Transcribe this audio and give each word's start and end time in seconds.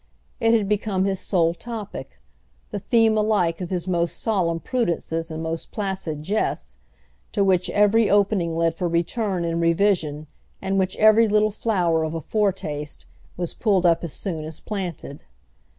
It 0.39 0.55
had 0.55 0.67
become 0.67 1.05
his 1.05 1.19
sole 1.19 1.53
topic, 1.53 2.17
the 2.71 2.79
theme 2.79 3.15
alike 3.15 3.61
of 3.61 3.69
his 3.69 3.87
most 3.87 4.17
solemn 4.17 4.59
prudences 4.59 5.29
and 5.29 5.43
most 5.43 5.69
placid 5.71 6.23
jests, 6.23 6.77
to 7.33 7.43
which 7.43 7.69
every 7.69 8.09
opening 8.09 8.55
led 8.57 8.73
for 8.73 8.87
return 8.87 9.45
and 9.45 9.61
revision 9.61 10.25
and 10.59 10.71
in 10.73 10.79
which 10.79 10.95
every 10.97 11.27
little 11.27 11.51
flower 11.51 12.03
of 12.03 12.15
a 12.15 12.19
foretaste 12.19 13.05
was 13.37 13.53
pulled 13.53 13.85
up 13.85 14.03
as 14.03 14.13
soon 14.13 14.43
as 14.43 14.59
planted. 14.59 15.23